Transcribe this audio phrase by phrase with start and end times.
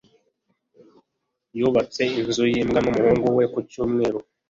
[1.57, 4.19] Yubatse inzu yimbwa numuhungu we kucyumweru.